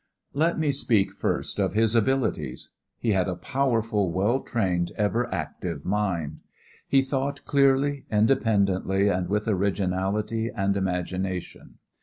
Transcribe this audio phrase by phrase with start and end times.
[0.33, 2.71] Let me speak first of his abilities.
[2.97, 6.41] He had a powerful, well trained, ever active mind.
[6.87, 11.77] He thought clearly, independently, and with originality and imagination.